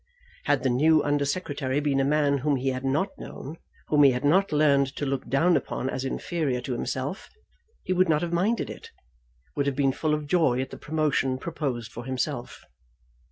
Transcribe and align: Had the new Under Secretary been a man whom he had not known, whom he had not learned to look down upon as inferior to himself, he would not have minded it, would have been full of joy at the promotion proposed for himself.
Had 0.45 0.63
the 0.63 0.71
new 0.71 1.03
Under 1.03 1.25
Secretary 1.25 1.79
been 1.79 1.99
a 1.99 2.03
man 2.03 2.39
whom 2.39 2.55
he 2.55 2.69
had 2.69 2.83
not 2.83 3.09
known, 3.19 3.57
whom 3.89 4.01
he 4.01 4.13
had 4.13 4.25
not 4.25 4.51
learned 4.51 4.87
to 4.95 5.05
look 5.05 5.27
down 5.29 5.55
upon 5.55 5.91
as 5.91 6.03
inferior 6.03 6.59
to 6.59 6.73
himself, 6.73 7.29
he 7.83 7.93
would 7.93 8.09
not 8.09 8.23
have 8.23 8.33
minded 8.33 8.67
it, 8.71 8.89
would 9.55 9.67
have 9.67 9.75
been 9.75 9.91
full 9.93 10.15
of 10.15 10.25
joy 10.25 10.59
at 10.59 10.71
the 10.71 10.77
promotion 10.79 11.37
proposed 11.37 11.91
for 11.91 12.03
himself. 12.05 12.63